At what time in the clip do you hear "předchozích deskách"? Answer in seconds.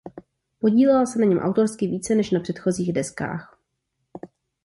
2.39-3.57